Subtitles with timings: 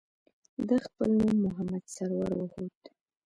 [0.67, 2.89] ده خپل نوم محمد سرور وښوده.